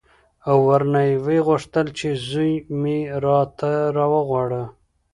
[0.49, 4.63] او ورنه ویې غوښتل چې زوی مې راته راوغواړه.